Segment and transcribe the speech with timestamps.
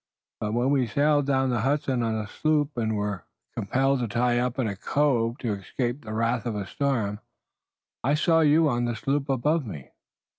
[0.39, 4.39] But when we sailed down the Hudson on a sloop, and were compelled to tie
[4.39, 7.19] up in a cove to escape the wrath of a storm,
[8.03, 9.91] I saw you on the slope above me."